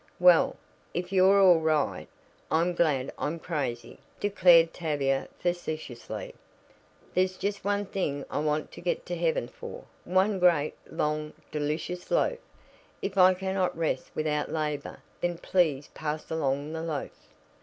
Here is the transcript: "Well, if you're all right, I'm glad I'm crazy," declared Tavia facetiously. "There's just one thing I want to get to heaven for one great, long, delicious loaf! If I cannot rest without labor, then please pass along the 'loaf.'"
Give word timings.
"Well, 0.19 0.55
if 0.95 1.13
you're 1.13 1.39
all 1.39 1.59
right, 1.59 2.07
I'm 2.49 2.73
glad 2.73 3.13
I'm 3.19 3.37
crazy," 3.37 3.99
declared 4.19 4.73
Tavia 4.73 5.27
facetiously. 5.37 6.33
"There's 7.13 7.37
just 7.37 7.63
one 7.63 7.85
thing 7.85 8.25
I 8.31 8.39
want 8.39 8.71
to 8.71 8.81
get 8.81 9.05
to 9.05 9.15
heaven 9.15 9.47
for 9.47 9.83
one 10.03 10.39
great, 10.39 10.73
long, 10.89 11.33
delicious 11.51 12.09
loaf! 12.09 12.39
If 13.03 13.15
I 13.15 13.35
cannot 13.35 13.77
rest 13.77 14.09
without 14.15 14.51
labor, 14.51 15.01
then 15.19 15.37
please 15.37 15.89
pass 15.93 16.31
along 16.31 16.73
the 16.73 16.81
'loaf.'" 16.81 17.29